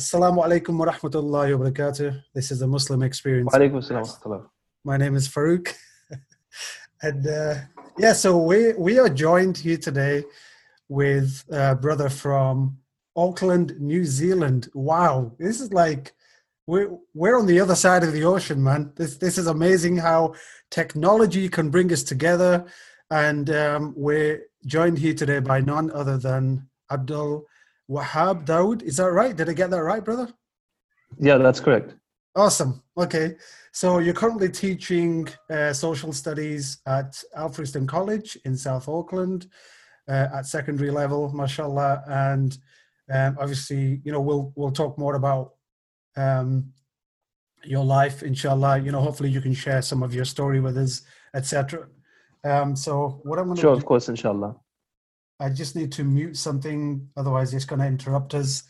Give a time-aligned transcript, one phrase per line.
[0.00, 2.22] Assalamu alaikum wa rahmatullahi wa barakatuh.
[2.32, 3.52] This is a Muslim experience.
[3.52, 4.46] Walaikum assalam wa rahmatullah.
[4.82, 5.74] My name is Farouk.
[7.02, 7.56] and uh,
[7.98, 10.24] yeah, so we, we are joined here today
[10.88, 12.78] with a brother from
[13.14, 14.70] Auckland, New Zealand.
[14.72, 16.14] Wow, this is like
[16.66, 18.94] we're we're on the other side of the ocean, man.
[18.96, 20.32] This this is amazing how
[20.70, 22.64] technology can bring us together,
[23.10, 27.44] and um, we're joined here today by none other than Abdul
[27.90, 28.82] Wahhab Dowd.
[28.82, 29.36] Is that right?
[29.36, 30.32] Did I get that right, brother?
[31.18, 31.96] Yeah, that's correct.
[32.36, 32.82] Awesome.
[32.96, 33.36] Okay,
[33.72, 39.48] so you're currently teaching uh, social studies at Alfriston College in South Auckland
[40.08, 42.56] uh, at secondary level, mashallah, and
[43.12, 45.54] um, obviously, you know, we'll we'll talk more about
[46.16, 46.72] um,
[47.64, 48.78] your life, inshallah.
[48.78, 51.02] You know, hopefully, you can share some of your story with us,
[51.34, 51.88] etc.
[52.44, 54.54] Um, so, what I'm going to Sure, do, of course, inshallah.
[55.40, 58.62] I just need to mute something, otherwise, it's going to interrupt us.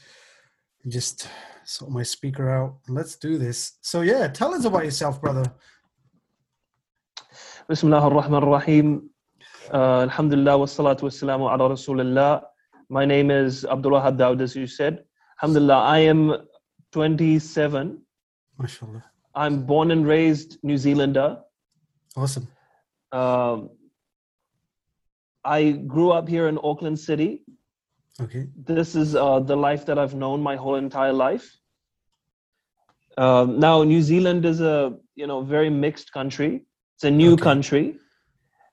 [0.86, 1.28] Just
[1.64, 2.76] sort my speaker out.
[2.88, 3.72] Let's do this.
[3.80, 5.52] So, yeah, tell us about yourself, brother.
[7.68, 9.10] Ar-Rahim.
[9.72, 11.02] Uh, Alhamdulillah wa salatu
[11.40, 12.42] Wa-ala Rasulullah.
[12.88, 15.04] My name is Abdullah Dowd, as you said.
[15.42, 16.36] Alhamdulillah, I am
[16.92, 18.00] 27.
[18.60, 19.02] MashaAllah.
[19.34, 21.38] I'm born and raised New Zealander.
[22.16, 22.46] Awesome.
[23.12, 23.70] Um,
[25.44, 27.42] I grew up here in Auckland City.
[28.20, 28.46] Okay.
[28.56, 31.56] This is uh, the life that I've known my whole entire life.
[33.16, 36.64] Um, now, New Zealand is a you know very mixed country.
[36.96, 37.42] It's a new Okay.
[37.42, 37.96] country,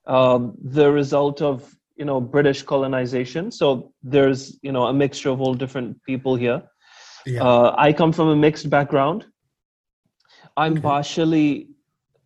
[0.05, 3.51] um, the result of you know British colonization.
[3.51, 6.61] So there's you know a mixture of all different people here.
[7.25, 7.43] Yeah.
[7.43, 9.25] Uh, I come from a mixed background.
[10.57, 10.81] I'm Okay.
[10.81, 11.69] partially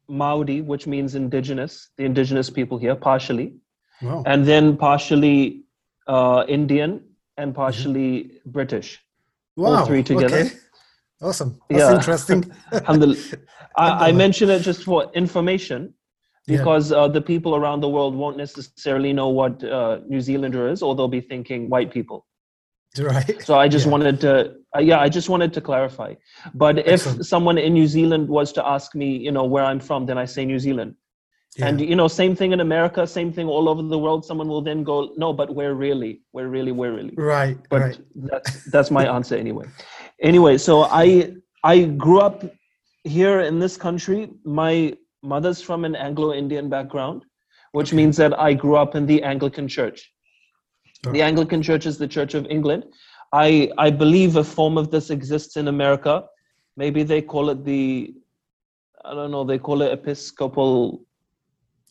[0.08, 3.56] Maori, which means indigenous, the indigenous people here, partially
[4.02, 4.24] wow.
[4.26, 5.64] and then partially
[6.08, 7.44] uh, Indian Mm-hmm.
[7.50, 9.00] and partially British.
[9.56, 9.70] wow.
[9.80, 10.42] All three together.
[10.42, 10.52] Okay.
[11.22, 11.52] Awesome.
[11.70, 11.96] That's Yeah.
[12.00, 12.40] interesting.
[12.74, 13.18] Alhamdulillah.
[13.78, 15.80] I, I mention it just for information
[16.48, 16.58] Yeah.
[16.58, 20.82] because uh, the people around the world won't necessarily know what uh, New Zealander is,
[20.84, 22.26] or they'll be thinking white people.
[23.00, 23.42] right.
[23.48, 23.92] So I just Yeah.
[23.94, 24.32] wanted to,
[24.76, 26.12] uh, yeah, I just wanted to clarify.
[26.54, 27.02] But if
[27.34, 30.26] someone in New Zealand was to ask me, you know, where I'm from, then I
[30.26, 30.92] say New Zealand.
[31.58, 31.68] Yeah.
[31.68, 34.24] And you know, same thing in America, same thing all over the world.
[34.26, 37.14] Someone will then go, no, but where really, where really, where really.
[37.18, 37.58] right.
[37.70, 38.00] but right.
[38.16, 39.66] that's that's my answer anyway
[40.22, 40.74] anyway so
[41.04, 42.44] i i grew up
[43.04, 44.20] here in this country
[44.62, 44.96] my
[45.34, 47.20] mother's from an anglo-indian background
[47.78, 47.98] which Okay.
[48.00, 50.00] means that i grew up in the anglican church
[51.08, 51.12] Oh.
[51.16, 52.84] the anglican church is the church of england
[53.34, 53.50] i
[53.86, 56.14] i believe a form of this exists in america
[56.84, 58.14] maybe they call it the
[59.06, 60.74] i don't know they call it episcopal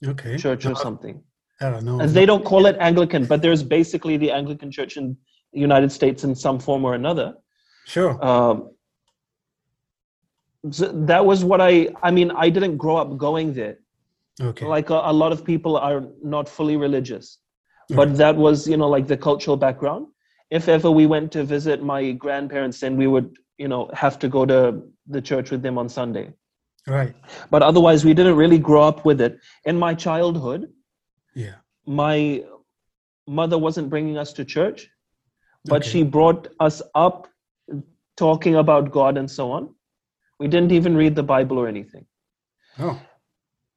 [0.06, 0.36] Okay.
[0.36, 1.22] church or something
[1.60, 2.00] I don't know.
[2.00, 5.16] as they don't call it Anglican, but there's basically the Anglican Church in
[5.52, 7.34] the United States in some form or another.
[7.86, 8.22] Sure.
[8.24, 8.70] Um,
[10.70, 11.88] so that was what I.
[12.02, 13.78] I mean, I didn't grow up going there.
[14.40, 14.66] Okay.
[14.66, 17.38] Like a, a lot of people are not fully religious,
[17.90, 17.96] Okay.
[17.96, 20.06] but that was you know like the cultural background.
[20.50, 24.28] If ever we went to visit my grandparents, then we would you know have to
[24.28, 26.32] go to the church with them on Sunday.
[26.86, 27.14] Right.
[27.50, 29.38] But otherwise, we didn't really grow up with it.
[29.64, 30.72] In my childhood,
[31.34, 31.56] Yeah.
[31.86, 32.44] my
[33.26, 34.88] mother wasn't bringing us to church,
[35.64, 35.90] but Okay.
[35.90, 37.28] she brought us up
[38.16, 39.74] talking about God and so on.
[40.38, 42.06] We didn't even read the Bible or anything.
[42.78, 43.00] Oh.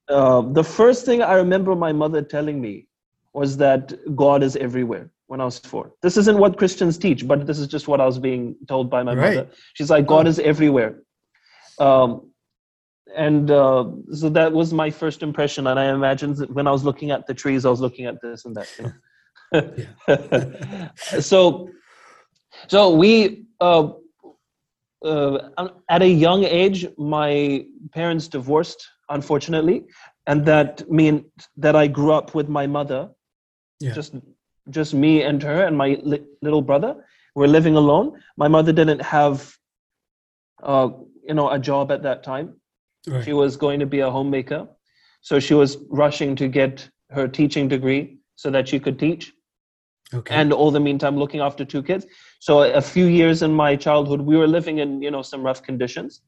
[0.10, 2.88] Uh, the first thing I remember my mother telling me
[3.34, 5.94] was that God is everywhere when I was four.
[6.02, 9.02] This isn't what Christians teach, but this is just what I was being told by
[9.04, 9.36] my Right.
[9.36, 9.50] mother.
[9.74, 10.30] She's like, God Oh.
[10.30, 11.04] is everywhere.
[11.80, 12.33] Um,
[13.16, 15.68] and uh, so that was my first impression.
[15.68, 18.22] And I imagine that when I was looking at the trees, I was looking at
[18.22, 18.70] this and that.
[18.78, 18.84] You
[19.54, 20.90] know?
[21.22, 21.70] so,
[22.68, 23.90] so we, uh,
[25.06, 25.50] uh,
[25.90, 29.84] at a young age, my parents divorced, unfortunately,
[30.28, 31.26] and that meant
[31.58, 33.10] that I grew up with my mother,
[33.80, 33.94] Yeah.
[33.94, 34.16] just
[34.70, 37.06] just me and her and my li- little brother.
[37.36, 38.22] We're living alone.
[38.38, 39.54] My mother didn't have,
[40.64, 40.90] uh,
[41.28, 42.62] you know, a job at that time.
[43.08, 43.24] Right.
[43.24, 44.68] She was going to be a homemaker,
[45.22, 49.34] so she was rushing to get her teaching degree so that she could teach.
[50.14, 50.36] Okay.
[50.36, 52.06] and all the meantime looking after two kids.
[52.40, 55.64] So a few years in my childhood we were living in you know some rough
[55.64, 56.22] conditions.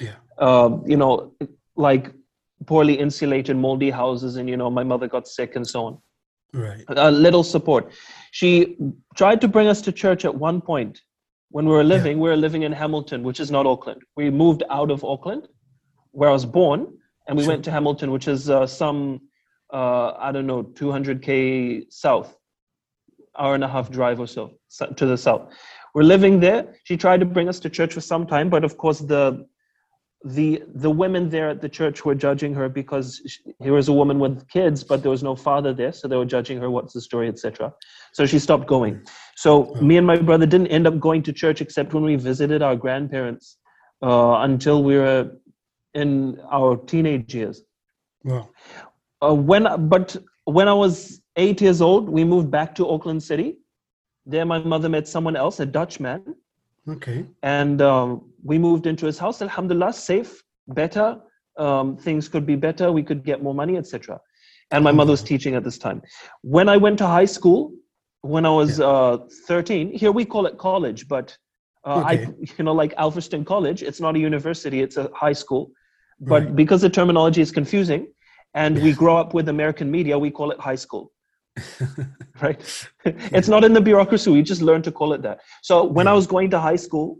[0.00, 0.14] Yeah.
[0.38, 1.34] um, you know
[1.76, 2.12] like
[2.66, 5.98] poorly insulated moldy houses and you know my mother got sick and so on.
[6.52, 6.82] Right.
[6.88, 7.92] a little support.
[8.32, 8.76] She
[9.16, 11.00] tried to bring us to church at one point.
[11.50, 14.02] When we were living we were living in hamilton which is not auckland.
[14.16, 15.48] We moved out of auckland
[16.18, 16.80] where i was born
[17.26, 17.52] and we Sure.
[17.52, 18.98] went to hamilton which is uh, some
[19.78, 21.32] uh, i don't know 200k
[22.04, 22.30] south
[23.40, 24.44] hour and a half drive or so
[25.00, 25.44] to the south
[25.94, 26.74] we're living there.
[26.84, 29.46] She tried to bring us to church for some time, but of course the
[30.24, 33.92] the the women there at the church were judging her because she, here was a
[33.92, 36.70] woman with kids, but there was no father there, so they were judging her.
[36.70, 37.72] What's the story, etc.
[38.12, 39.02] So she stopped going.
[39.36, 42.62] So me and my brother didn't end up going to church except when we visited
[42.62, 43.56] our grandparents
[44.02, 45.30] uh, until we were
[45.94, 47.62] in our teenage years.
[48.24, 48.48] Wow.
[49.22, 53.58] Uh, when but when I was eight years old, we moved back to Auckland City.
[54.26, 56.34] There, my mother met someone else, a Dutchman,
[56.88, 57.26] Okay.
[57.42, 59.40] and um, we moved into his house.
[59.40, 61.20] Alhamdulillah, safe, better.
[61.56, 62.92] Um, things could be better.
[62.92, 64.20] We could get more money, etc.
[64.70, 66.02] And my mother was teaching at this time.
[66.42, 67.72] When I went to high school,
[68.20, 71.36] when I was uh, 13, here we call it college, but
[71.84, 72.12] uh, I,
[72.58, 75.70] you know, like Alfriston College, it's not a university; it's a high school.
[76.20, 76.56] But Right.
[76.56, 78.08] because the terminology is confusing,
[78.54, 81.12] and we grow up with American media, we call it high school
[82.42, 82.88] right?
[83.04, 84.30] it's not in the bureaucracy.
[84.30, 85.40] We just learn to call it that.
[85.62, 87.18] So when I was going to high school,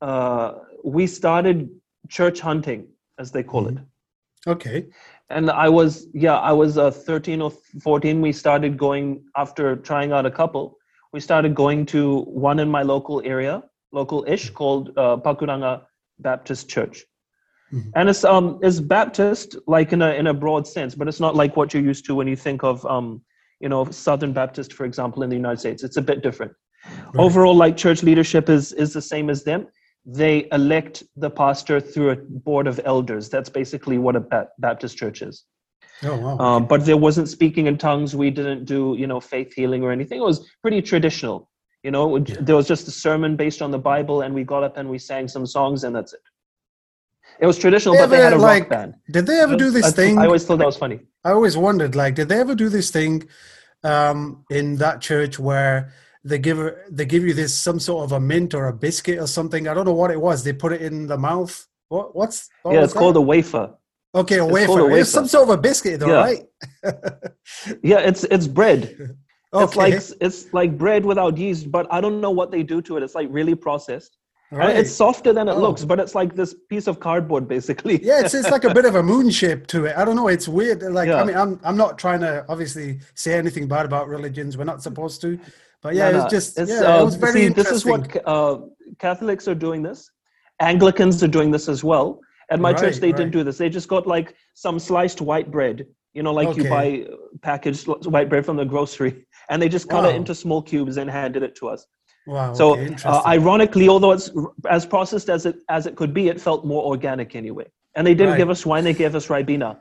[0.00, 0.52] uh,
[0.84, 1.68] we started
[2.08, 2.88] church hunting,
[3.18, 3.78] as they call it.
[4.46, 4.86] Okay.
[5.28, 7.52] And I was, yeah, I was uh, 13 or
[7.82, 8.20] 14.
[8.20, 10.78] We started going after trying out a couple.
[11.12, 13.62] We started going to one in my local area,
[13.92, 15.82] local-ish, called uh, Pakuranga
[16.18, 17.04] Baptist Church.
[17.72, 17.92] Mhm.
[17.94, 21.36] And it's um it's Baptist like in a in a broad sense, but it's not
[21.36, 23.22] like what you're used to when you think of um
[23.60, 25.82] you know Southern Baptist, for example, in the United States.
[25.84, 26.52] It's a bit different.
[26.86, 27.16] Right.
[27.24, 29.66] Overall, like church leadership is is the same as them.
[30.06, 33.28] They elect the pastor through a board of elders.
[33.28, 35.44] That's basically what a Ba- Baptist church is.
[36.02, 36.38] Oh wow.
[36.38, 38.16] Um, but there wasn't speaking in tongues.
[38.16, 40.18] We didn't do you know faith healing or anything.
[40.18, 41.48] It was pretty traditional.
[41.84, 42.36] You know, Yeah.
[42.40, 44.98] there was just a sermon based on the Bible, and we got up and we
[44.98, 46.20] sang some songs, and that's it.
[47.40, 48.94] It was traditional, but they had a like, rock band.
[49.10, 50.18] did they ever do this I, thing?
[50.18, 51.00] I always thought that was funny.
[51.24, 53.26] I always wondered, like, did they ever do this thing
[53.82, 55.92] um, in that church where
[56.22, 56.58] they give
[56.90, 59.66] they give you this some sort of a mint or a biscuit or something?
[59.68, 60.44] I don't know what it was.
[60.44, 61.66] They put it in the mouth.
[61.88, 63.74] What what's what yeah, was it's called a wafer.
[64.14, 64.90] okay a it's wafer.
[64.90, 66.24] a It's some sort of a biscuit, though, Yeah.
[66.24, 66.42] right?
[67.82, 69.16] Yeah, it's it's bread.
[69.52, 69.64] okay.
[69.64, 72.96] It's like it's like bread without yeast, but I don't know what they do to
[72.96, 73.02] it.
[73.02, 74.16] It's like really processed.
[74.52, 74.76] Right.
[74.76, 75.60] It's softer than it Oh.
[75.60, 78.04] looks, but it's like this piece of cardboard, basically.
[78.04, 79.96] yeah, it's it's like a bit of a moon shape to it.
[79.96, 80.26] I don't know.
[80.28, 80.82] It's weird.
[80.82, 84.58] Like I mean, I'm I'm not trying to obviously say anything bad about religions.
[84.58, 85.38] We're not supposed to.
[85.82, 87.72] But yeah, No, no, was just it's, yeah, uh, it was very see, interesting.
[87.74, 88.58] This is what uh,
[88.98, 89.82] Catholics are doing.
[89.82, 90.10] This
[90.60, 92.20] Anglicans are doing this as well.
[92.50, 93.16] At my church, they right.
[93.16, 93.56] didn't do this.
[93.58, 95.86] They just got like some sliced white bread.
[96.12, 97.06] You know, like you buy
[97.40, 100.10] packaged white bread from the grocery, and they just cut Wow.
[100.10, 101.86] it into small cubes and handed it to us.
[102.26, 102.52] Wow.
[102.54, 106.28] So, okay, uh, ironically, although it's r- as processed as it as it could be,
[106.28, 107.66] it felt more organic anyway.
[107.96, 108.38] And they didn't Right.
[108.38, 109.78] give us wine; they gave us ribena.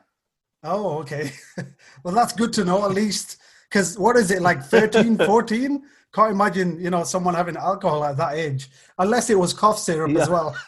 [0.64, 1.32] Oh, okay.
[2.04, 3.38] well, that's good to know at least.
[3.70, 5.84] Because what is it, like 13, 14?
[6.12, 10.18] Can't imagine, you know, someone having alcohol at that age, unless it was cough syrup
[10.18, 10.58] as well.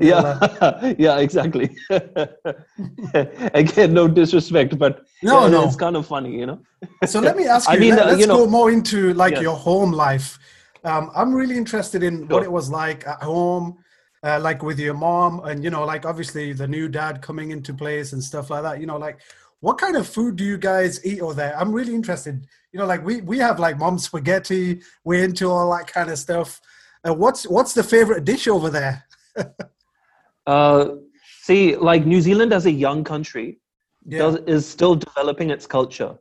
[0.00, 1.76] Yeah, yeah, exactly.
[3.14, 5.64] Again, no disrespect, but No, uh, no.
[5.64, 6.60] it's kind of funny, you know.
[7.06, 7.76] So let me ask you.
[7.76, 10.38] I mean, let, uh, us you know- go more into like your home life.
[10.84, 13.78] Um, I'm really interested in what it was like at home,
[14.22, 17.74] uh, like with your mom, and you know, like obviously the new dad coming into
[17.74, 18.80] place and stuff like that.
[18.80, 19.20] You know, like
[19.60, 21.58] what kind of food do you guys eat over there?
[21.58, 22.46] I'm really interested.
[22.72, 24.80] You know, like we we have like mom spaghetti.
[25.04, 26.60] We're into all that kind of stuff.
[27.06, 29.04] Uh, what's what's the favorite dish over there?
[30.46, 30.96] Uh,
[31.42, 33.58] see, like New Zealand as a young country
[34.08, 34.18] Yeah.
[34.18, 36.14] does, is still developing its culture.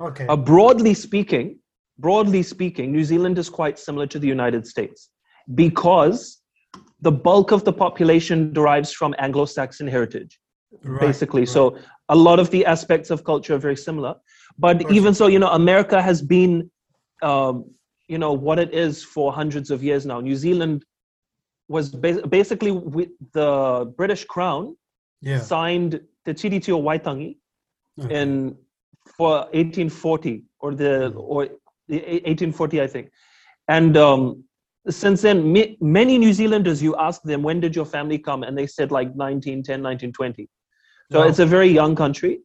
[0.00, 0.26] okay.
[0.26, 1.58] Uh, broadly speaking,
[1.98, 5.10] broadly speaking, New Zealand is quite similar to the United States
[5.54, 6.40] because
[7.00, 10.40] the bulk of the population derives from Anglo-Saxon heritage.
[10.82, 11.42] Right, basically.
[11.42, 11.48] right.
[11.56, 11.78] So
[12.08, 14.14] a lot of the aspects of culture are very similar.
[14.58, 14.92] But Perfect.
[14.96, 16.70] even so, you know, America has been,
[17.22, 17.54] um,
[18.08, 20.20] you know, what it is for hundreds of years now.
[20.20, 20.84] New Zealand
[21.68, 24.76] was ba- basically with the British Crown
[25.20, 25.40] yeah.
[25.40, 27.38] signed the Treaty of Waitangi
[28.02, 28.20] Okay.
[28.22, 28.56] in
[29.16, 31.46] for 1840 or the or
[31.88, 33.10] the 1840 I think,
[33.68, 34.44] and um,
[34.88, 38.58] since then ma- many New Zealanders you ask them when did your family come and
[38.58, 40.48] they said like 1910 1920.
[41.12, 41.28] So Wow.
[41.28, 42.40] it's a very young country.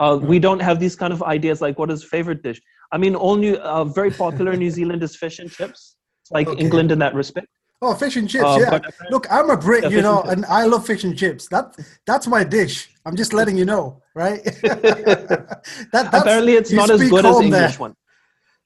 [0.00, 2.60] Uh, we don't have these kind of ideas like what is favorite dish.
[2.90, 5.96] I mean, all new uh, very popular in New Zealand is fish and chips.
[6.22, 6.60] It's like Okay.
[6.64, 7.48] England in that respect.
[7.80, 8.80] Oh, fish and chips, Uh, yeah.
[9.10, 11.46] Look, I'm a Brit, you know, and and I love fish and chips.
[11.48, 12.90] That that's my dish.
[13.06, 14.42] I'm just letting you know, right?
[14.62, 15.60] that,
[15.92, 17.78] that's, Apparently, it's not as good as English there.
[17.78, 17.94] one.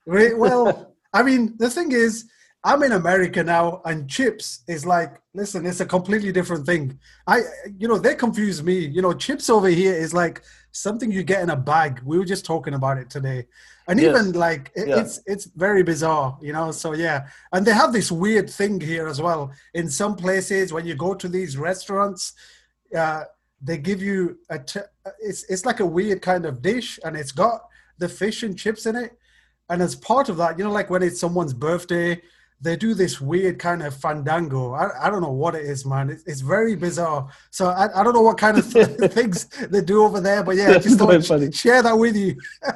[0.07, 2.25] Right, Well, I mean, the thing is,
[2.64, 6.99] I'm in America now, and chips is like, listen, it's a completely different thing.
[7.26, 7.42] I,
[7.78, 8.78] you know, they confuse me.
[8.78, 10.42] You know, chips over here is like
[10.73, 12.00] something you get in a bag.
[12.05, 13.47] We were just talking about it today,
[13.88, 14.09] and Yes.
[14.11, 15.00] even like it, Yeah.
[15.00, 16.73] it's it's very bizarre, you know.
[16.73, 19.52] So yeah, and they have this weird thing here as well.
[19.75, 22.33] In some places, when you go to these restaurants,
[22.97, 23.25] uh,
[23.61, 24.81] they give you a t-
[25.21, 28.87] it's it's like a weird kind of dish, and it's got the fish and chips
[28.87, 29.19] in it.
[29.69, 32.21] And as part of that, you know, like when it's someone's birthday,
[32.62, 34.73] they do this weird kind of fandango.
[34.73, 36.11] I, I don't know what it is, man.
[36.11, 37.28] It's, it's very bizarre.
[37.50, 40.57] So I, I don't know what kind of th- things they do over there, but
[40.57, 41.50] yeah, That's just thought funny.
[41.52, 42.37] share that with you.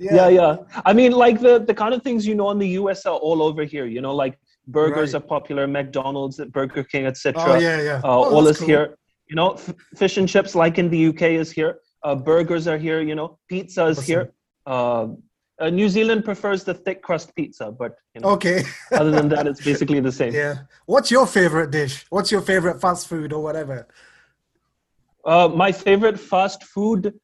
[0.00, 3.06] yeah yeah i mean like the the kind of things you know in the us
[3.06, 5.22] are all over here you know like burgers Right.
[5.22, 8.00] are popular mcdonald's burger king etc Oh yeah, yeah.
[8.02, 8.66] uh, Oh, all is cool.
[8.66, 8.96] here
[9.28, 12.78] you know f- fish and chips like in the uk is here uh, burgers are
[12.78, 14.06] here you know pizza is Awesome.
[14.12, 14.32] here
[14.66, 15.06] uh,
[15.60, 18.62] uh, new zealand prefers the thick crust pizza but you know Okay.
[18.92, 20.54] other than that it's basically the same yeah.
[20.86, 22.04] What's your favorite dish?
[22.10, 23.88] What's your favorite fast food or whatever?
[25.24, 27.14] Uh, my favorite fast food.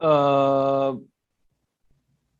[0.00, 0.94] Uh,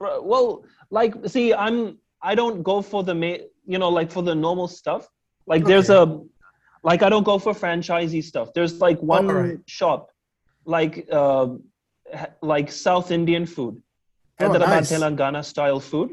[0.01, 1.99] well, like, see, I'm.
[2.23, 5.07] I don't go for the ma- you know, like for the normal stuff.
[5.47, 6.21] Like, there's a,
[6.83, 8.53] like, I don't go for franchisee stuff.
[8.55, 9.59] There's like one alright.
[9.67, 10.11] shop,
[10.65, 11.49] like, uh,
[12.43, 13.83] like South Indian food,
[14.49, 14.93] Hyderabad nice.
[14.93, 16.11] Telangana style food,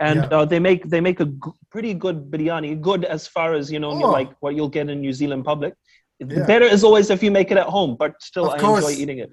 [0.00, 0.36] and Yeah.
[0.38, 2.80] uh, they make they make a g- pretty good biryani.
[2.80, 4.10] Good as far as you know, Oh.
[4.18, 5.74] like what you'll get in New Zealand public.
[6.20, 6.46] Yeah.
[6.46, 8.84] Better is always if you make it at home, but still Of I course.
[8.88, 9.30] enjoy eating it.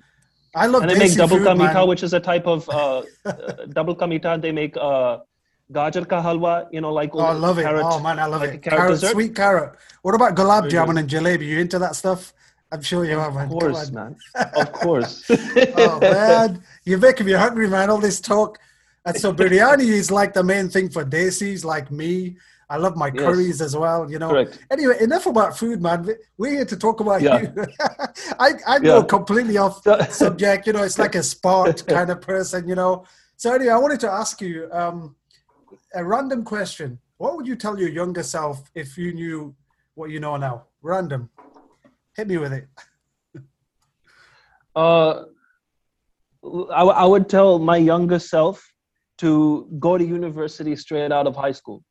[0.56, 3.66] I love And they make double ka meetha, which is a type of uh, uh,
[3.78, 4.32] double ka meetha.
[4.46, 5.20] They make uh,
[5.72, 7.66] gajar ka halwa, you know, like Oh, I love it.
[7.68, 8.62] oh man, I love like it.
[8.64, 9.72] carrot Carrot, sweet carrot.
[10.02, 11.46] What about gulab jamun and jalebi?
[11.54, 12.34] You into that stuff?
[12.72, 13.46] I'm sure you are, man.
[13.46, 14.16] Of course, man.
[14.56, 15.30] Of course.
[15.30, 17.90] oh man, you're making me hungry, man.
[17.90, 18.60] All this talk.
[19.06, 22.38] And so biryani is like the main thing for desis like me.
[22.70, 23.16] I love my Yes.
[23.26, 24.30] curries as well, you know.
[24.30, 24.60] Correct.
[24.72, 26.04] Anyway, enough about food, man.
[26.04, 27.42] We- We're here to talk about Yeah.
[27.42, 27.66] you.
[28.40, 29.04] I, I go Yeah.
[29.04, 33.04] completely off subject, you know, it's like a sport kind of person, you know.
[33.36, 35.16] So anyway, I wanted to ask you um,
[35.94, 36.98] a random question.
[37.18, 39.54] What would you tell your younger self if you knew
[39.96, 40.68] what you know now?
[40.82, 41.30] Random.
[42.16, 42.68] Hit me with it.
[44.74, 45.26] Uh,
[46.74, 48.66] I, I would tell my younger self
[49.18, 51.84] to go to university straight out of high school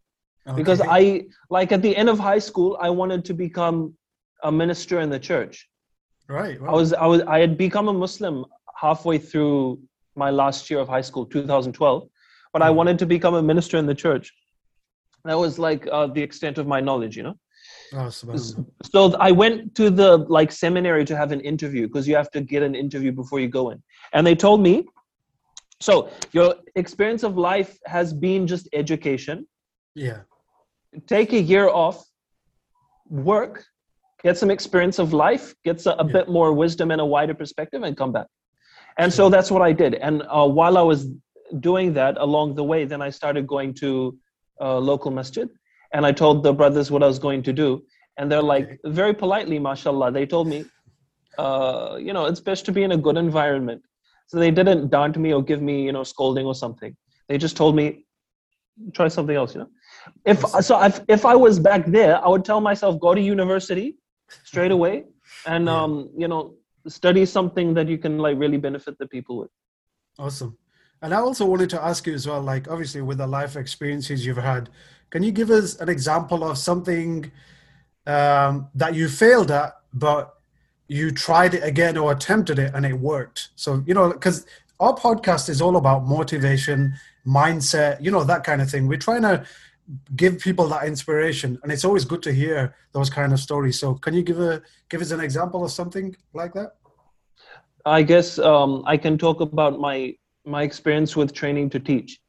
[0.56, 3.94] because I like at the end of high school I wanted to become
[4.42, 5.68] a minister in the church.
[6.28, 6.58] right.
[6.66, 8.46] I was I was I had become a Muslim
[8.76, 9.80] halfway through
[10.16, 12.08] my last year of high school, 2012,
[12.54, 12.74] but I Mhm.
[12.76, 14.32] wanted to become a minister in the church.
[15.24, 17.34] That was like uh, the extent of my knowledge, you know.
[17.92, 18.08] Oh.
[18.92, 22.40] So I went to the like seminary to have an interview because you have to
[22.40, 23.82] get an interview before you go in,
[24.12, 24.86] and they told me,
[25.80, 29.46] so your experience of life has been just education.
[29.94, 30.20] Yeah.
[31.06, 32.04] Take a year off,
[33.08, 33.64] work,
[34.22, 36.12] get some experience of life, get a, a Yeah.
[36.12, 38.26] bit more wisdom and a wider perspective, and come back.
[38.98, 39.94] And so that's what I did.
[39.94, 41.06] And uh, while I was
[41.60, 44.16] doing that along the way, then I started going to
[44.60, 45.48] uh, local masjid,
[45.92, 47.82] and I told the brothers what I was going to do,
[48.16, 50.64] and they're like very politely, mashallah, they told me,
[51.38, 53.82] uh, you know, it's best to be in a good environment.
[54.26, 56.96] So they didn't daunt me or give me, you know, scolding or something.
[57.28, 58.04] They just told me,
[58.94, 59.70] try something else, you know.
[60.24, 63.96] If so, if if I was back there, I would tell myself go to university
[64.44, 65.04] straight away,
[65.46, 65.82] and Yeah.
[65.82, 66.54] um, you know,
[66.86, 69.50] study something that you can like really benefit the people with.
[70.18, 70.56] Awesome.
[71.02, 74.26] And I also wanted to ask you as well, like obviously with the life experiences
[74.26, 74.68] you've had,
[75.10, 77.30] can you give us an example of something
[78.06, 80.34] um, that you failed at, but
[80.88, 83.48] you tried it again or attempted it and it worked?
[83.56, 84.46] So, you know, because
[84.78, 86.94] our podcast is all about motivation,
[87.26, 88.86] mindset, you know, that kind of thing.
[88.86, 89.44] We're trying to
[90.16, 93.78] give people that inspiration and it's always good to hear those kind of stories.
[93.78, 96.76] So can you give a give us an example of something like that?
[97.84, 100.14] I guess um, I can talk about my
[100.44, 102.20] my experience with training to teach.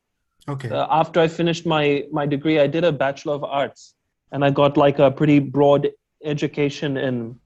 [0.51, 0.70] Okay.
[0.70, 3.96] Uh, after I finished my my degree, I did a bachelor of arts,
[4.31, 5.89] and I got like a pretty broad
[6.24, 7.39] education in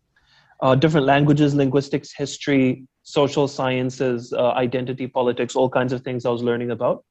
[0.61, 6.31] uh, different languages, linguistics, history, social sciences, uh, identity politics, all kinds of things I
[6.31, 7.05] was learning about.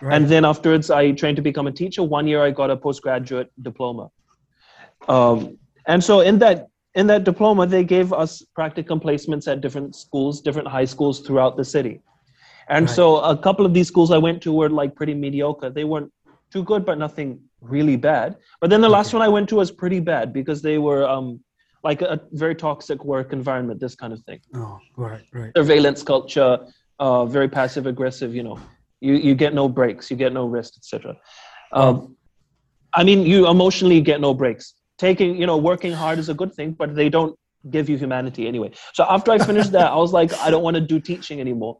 [0.00, 0.14] Right.
[0.16, 2.02] And then afterwards, I trained to become a teacher.
[2.02, 4.10] One year, I got a postgraduate diploma.
[5.08, 9.94] Um, and so in that in that diploma, they gave us practicum placements at different
[9.94, 12.00] schools, different high schools throughout the city.
[12.68, 12.94] And Right.
[12.94, 15.70] so a couple of these schools I went to were like pretty mediocre.
[15.70, 16.10] They weren't
[16.50, 18.36] too good, but nothing really bad.
[18.60, 21.40] But then the last one I went to was pretty bad because they were um,
[21.82, 25.52] like a very toxic work environment, this kind of thing oh, right, right.
[25.56, 26.58] surveillance culture,
[26.98, 28.34] uh, very passive aggressive.
[28.34, 28.58] You know,
[29.00, 31.16] you you get no breaks, you get no rest, etc.
[31.72, 32.16] Um,
[32.94, 34.74] I mean, you emotionally get no breaks.
[34.96, 37.36] Taking, you know, working hard is a good thing, but they don't
[37.70, 38.70] give you humanity anyway.
[38.92, 41.78] So after I finished that, I was like, I don't want to do teaching anymore.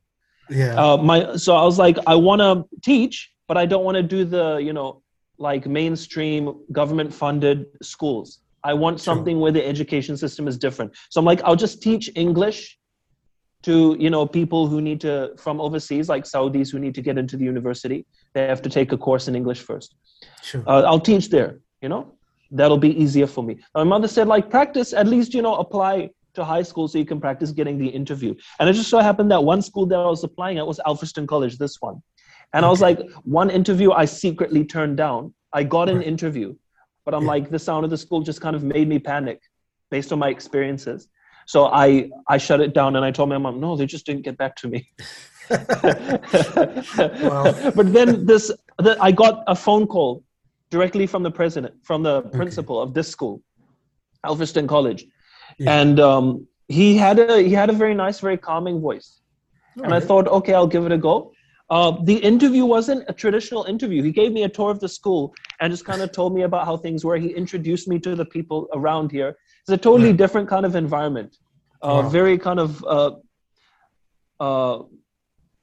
[0.51, 0.75] Yeah.
[0.75, 4.03] Uh, my so I was like, I want to teach, but I don't want to
[4.03, 5.03] do the you know
[5.39, 8.41] like mainstream government funded schools.
[8.63, 10.93] I want something where the education system is different.
[11.11, 12.79] So I'm like, I'll just teach English
[13.63, 17.19] to you know people who need to from overseas, like Saudis who need to get
[17.19, 18.07] into the university.
[18.35, 19.95] They have to take a course in English first.
[20.43, 20.63] Sure.
[20.67, 21.61] Uh, I'll teach there.
[21.83, 22.13] You know,
[22.51, 23.59] that'll be easier for me.
[23.75, 27.05] My mother said, like, practice at least you know apply to high school so you
[27.05, 28.35] can practice getting the interview.
[28.59, 31.27] And it just so happened that one school that I was applying at was Alfriston
[31.27, 31.59] College.
[31.59, 32.03] This one.
[32.53, 35.35] And I was like, one interview I secretly turned down.
[35.53, 36.55] I got an interview,
[37.05, 37.29] but I'm Yeah.
[37.29, 39.41] like, the sound of the school just kind of made me panic
[39.91, 41.09] based on my experiences.
[41.47, 44.23] So I, I shut it down and I told my mom, no, they just didn't
[44.23, 44.89] get back to me.
[47.75, 50.25] But then this, the, I got a phone call
[50.71, 53.43] directly from the president, from the principal of this school,
[54.25, 55.05] Alfriston College.
[55.59, 55.81] Yeah.
[55.81, 59.21] And um, he had a he had a very nice, very calming voice
[59.83, 61.33] and I thought, okay, I'll give it a go.
[61.71, 64.03] Uh, the interview wasn't a traditional interview.
[64.03, 66.67] He gave me a tour of the school and just kind of told me about
[66.67, 67.17] how things were.
[67.17, 69.37] He introduced me to the people around here.
[69.63, 70.17] It's a totally Right.
[70.19, 71.37] different kind of environment,
[71.83, 72.09] uh, Wow.
[72.11, 73.11] very kind of uh,
[74.41, 74.83] uh,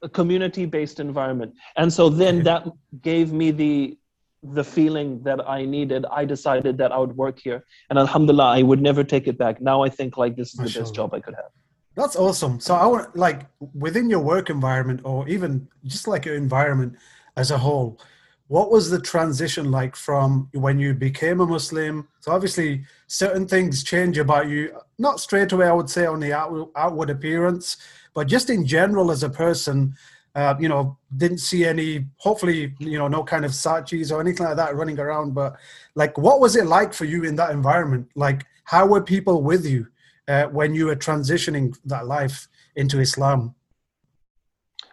[0.02, 1.54] a community-based environment.
[1.78, 2.68] And so then that
[3.02, 3.98] gave me the
[4.44, 6.06] the feeling that I needed.
[6.12, 9.62] I decided that I would work here, and Alhamdulillah, I would never take it back.
[9.62, 11.52] Now I think like this is the best job I could have.
[11.96, 12.60] That's awesome.
[12.60, 16.96] So I want like within your work environment or even just like your environment
[17.36, 18.00] as a whole,
[18.48, 22.08] what was the transition like from when you became a Muslim?
[22.22, 26.34] So obviously certain things change about you, not straight away I would say on the
[26.34, 27.78] outward, outward appearance,
[28.14, 29.96] but just in general as a person,
[30.36, 34.46] uh, you know, didn't see any, hopefully, you know, no kind of sachis or anything
[34.46, 35.34] like that running around.
[35.34, 35.56] But
[35.96, 38.08] like, what was it like for you in that environment?
[38.16, 39.88] Like, how were people with you?
[40.28, 43.54] uh, when you were transitioning that life into Islam?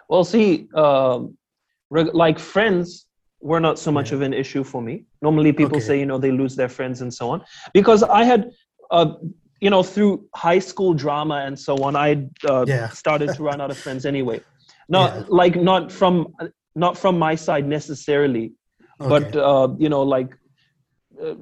[0.09, 1.37] Well, see, um,
[1.91, 3.07] reg- like friends
[3.41, 4.17] were not so much Yeah.
[4.17, 5.05] of an issue for me.
[5.23, 5.87] Normally, people Okay.
[5.87, 7.45] say, you know, they lose their friends and so on.
[7.73, 8.51] Because I had,
[8.91, 9.13] uh,
[9.61, 12.89] you know, through high school drama and so on, I uh, Yeah.
[12.89, 14.41] started to run out of friends anyway.
[14.89, 15.25] Not Yeah.
[15.29, 16.35] like not from
[16.75, 18.53] not from my side necessarily,
[18.99, 20.31] but uh, you know, like.
[21.23, 21.35] Uh,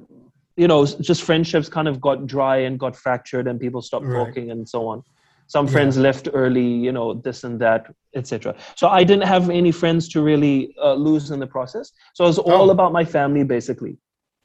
[0.59, 4.25] you know, just friendships kind of got dry and got fractured, and people stopped Right.
[4.25, 5.03] talking and so on.
[5.45, 5.71] Some Yeah.
[5.73, 8.55] friends left early, you know, this and that, etc.
[8.75, 11.91] So I didn't have any friends to really uh, lose in the process.
[12.15, 12.71] So it was all Oh.
[12.71, 13.97] about my family, basically.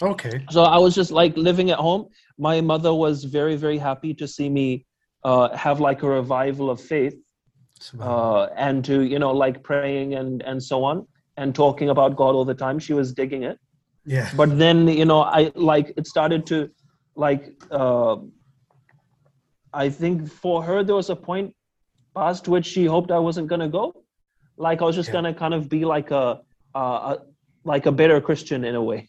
[0.02, 0.44] okay.
[0.50, 2.08] So I was just like living at home.
[2.38, 4.84] My mother was very, very happy to see me
[5.24, 7.14] uh, have like a revival of faith
[8.00, 10.96] uh, and to, you know, like praying and and so on
[11.38, 12.78] and talking about God all the time.
[12.78, 13.58] She was digging it
[14.04, 14.28] yeah.
[14.40, 16.56] but then you know i like it started to
[17.24, 17.44] like
[17.80, 18.16] uh,
[19.72, 21.54] i think for her there was a point
[22.14, 23.84] past which she hoped i wasn't going to go
[24.66, 25.16] like i was just Yeah.
[25.16, 26.24] going to kind of be like a,
[26.74, 27.18] uh, a
[27.64, 29.08] like a better christian in a way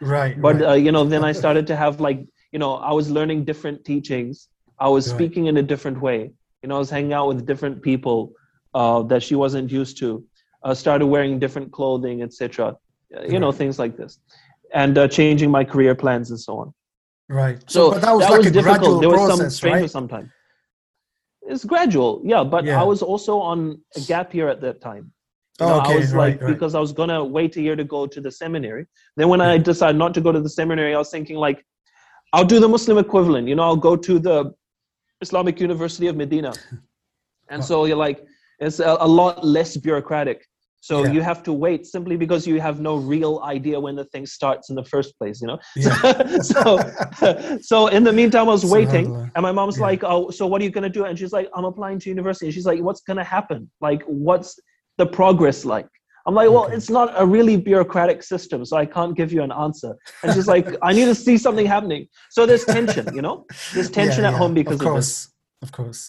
[0.00, 0.40] Right.
[0.40, 0.68] but right.
[0.70, 2.20] uh, you know then i started to have like
[2.52, 5.14] you know i was learning different teachings i was Right.
[5.16, 6.18] speaking in a different way
[6.62, 8.32] you know i was hanging out with different people
[8.74, 10.24] uh, that she wasn't used to
[10.64, 12.76] uh, started wearing different clothing etc
[13.16, 14.12] Uh, you know things like this
[14.82, 16.68] and uh, changing my career plans and so on
[17.42, 17.58] right.
[17.74, 19.98] so but that was like a gradual there was some process, stranger right?
[19.98, 20.28] sometimes
[21.52, 22.82] it's gradual yeah but Yeah.
[22.82, 23.58] i was also on
[24.00, 25.04] a gap year at that time
[25.60, 26.52] you Oh, know, okay, I was right, like right.
[26.54, 28.84] because I was gonna wait a year to go to the seminary.
[29.16, 31.58] Then when I decided not to go to the seminary, I was thinking like,
[32.32, 33.48] I'll do the Muslim equivalent.
[33.50, 34.36] You know, I'll go to the
[35.20, 36.52] Islamic University of Medina,
[37.50, 38.24] and so you're like,
[38.60, 40.44] it's a, a lot less bureaucratic.
[40.80, 41.12] So Yeah.
[41.12, 44.70] you have to wait simply because you have no real idea when the thing starts
[44.70, 45.40] in the first place.
[45.42, 45.58] You know.
[45.74, 46.38] Yeah.
[46.54, 46.78] so,
[47.60, 49.84] so in the meantime, I was waiting, and my mom's Yeah.
[49.90, 52.46] like, "Oh, so what are you gonna do?" And she's like, "I'm applying to university."
[52.46, 53.68] And she's like, "What's gonna happen?
[53.80, 54.50] Like, what's
[54.98, 55.88] the progress like?"
[56.28, 56.74] I'm like, "Well, Okay.
[56.76, 60.46] it's not a really bureaucratic system, so I can't give you an answer." And she's
[60.46, 63.36] like, "I need to see something happening." So there's tension, you know.
[63.74, 65.32] There's tension Yeah, at yeah, home because of of, course, this.
[65.62, 66.00] of course.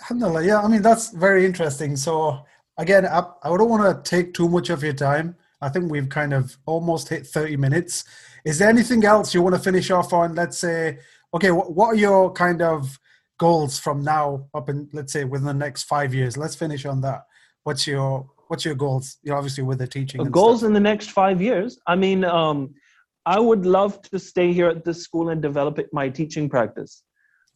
[0.00, 1.94] Alhamdulillah, yeah, I mean that's very interesting.
[1.96, 2.40] So
[2.76, 5.36] again, I, I don't want to take too much of your time.
[5.60, 8.04] I think we've kind of almost hit 30 minutes.
[8.44, 10.34] Is there anything else you want to finish off on?
[10.34, 10.98] Let's say,
[11.32, 12.98] okay, what, what are your kind of
[13.38, 16.36] goals from now up in, let's say, within the next five years?
[16.36, 17.20] Let's finish on that.
[17.62, 19.06] What's your what's your goals?
[19.22, 20.18] You know, obviously with the teaching.
[20.40, 20.68] goals stuff.
[20.68, 22.58] in the next five years i mean um,
[23.36, 26.92] i would love to stay here at this school and develop it, my teaching practice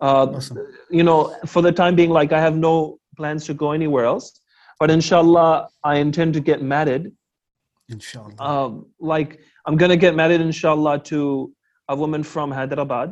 [0.06, 0.58] uh, Awesome.
[0.98, 1.20] you know
[1.52, 2.74] for the time being like i have no
[3.18, 4.26] plans to go anywhere else
[4.80, 5.50] but inshallah
[5.92, 7.04] i intend to get married
[7.96, 8.34] Inshallah.
[8.50, 8.70] um,
[9.12, 9.30] like
[9.66, 11.18] i'm gonna get married inshallah to
[11.94, 13.10] a woman from hyderabad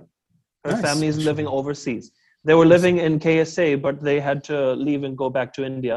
[0.67, 2.05] Her Nice, family is living overseas.
[2.49, 5.97] They were living in KSA, but they had to leave and go back to India.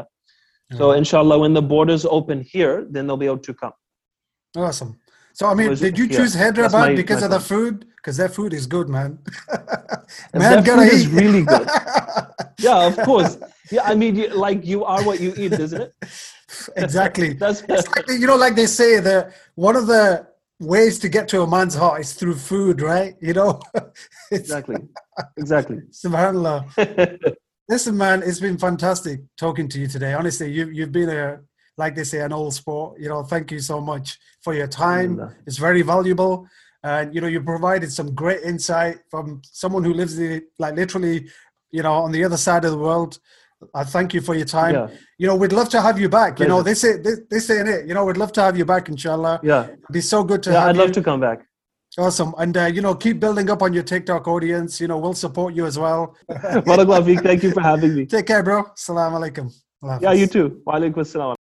[0.76, 3.72] So, inshallah, when the borders open here, then they'll be able to come.
[4.56, 4.98] Awesome.
[5.32, 7.86] So, I mean, Was- did you choose Hyderabad my- because my of the food?
[7.96, 9.18] Because that food is good, man.
[10.34, 11.68] Man, gotta food is really good.
[12.60, 13.38] Yeah, of course.
[13.70, 15.94] Yeah, I mean, you, like you are what you eat, isn't it?
[16.76, 17.34] exactly.
[17.34, 20.26] That's like, you know, like they say, the one of the
[20.58, 23.14] ways to get to a man's heart is through food, right?
[23.20, 23.60] You know,
[24.32, 24.76] exactly,
[25.36, 25.82] exactly.
[25.92, 27.36] subhanallah.
[27.68, 30.14] Listen, man, it's been fantastic talking to you today.
[30.14, 31.40] Honestly, you you've been a
[31.76, 32.98] like they say an old sport.
[32.98, 35.20] You know, thank you so much for your time.
[35.46, 36.48] It's very valuable,
[36.82, 41.28] and you know, you provided some great insight from someone who lives the like literally,
[41.70, 43.18] you know, on the other side of the world.
[43.74, 44.74] I thank you for your time.
[44.76, 46.38] Yeah, You know, we'd love to have you back.
[46.38, 46.64] You know, Pleasure.
[46.70, 47.86] this is this, this ain't it.
[47.88, 49.40] You know, we'd love to have you back, inshallah.
[49.42, 50.66] yeah, It'd be so good to yeah.
[50.66, 50.82] I'd you.
[50.82, 51.44] love to come back.
[51.96, 54.80] Awesome, and uh, you know, keep building up on your TikTok audience.
[54.80, 56.14] You know, we'll support you as well.
[56.30, 57.22] Barakallah.
[57.22, 58.06] Thank you for having me.
[58.06, 58.64] Take care, bro.
[58.64, 59.52] Assalamu alaikum.
[60.00, 60.62] Yeah, you too.
[60.66, 61.37] Wa alaikum.